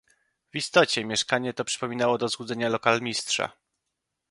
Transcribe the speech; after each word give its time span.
"W 0.53 0.55
istocie 0.55 1.05
mieszkanie 1.05 1.53
to 1.53 1.65
przypominało 1.65 2.17
do 2.17 2.27
złudzenia 2.27 2.69
lokal 2.69 3.01
mistrza." 3.01 3.51